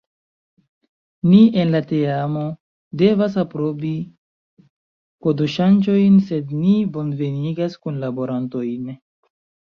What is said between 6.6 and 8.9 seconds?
ni bonvenigas kunlaborantojn!